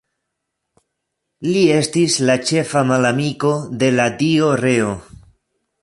[1.49, 3.55] Li estis la ĉefa malamiko
[3.85, 4.95] de la dio Reo.